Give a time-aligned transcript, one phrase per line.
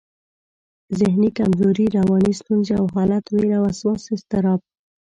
[0.99, 4.59] ذهني کمزوري، رواني ستونزې او حالت، وېره، وسواس، اضطراب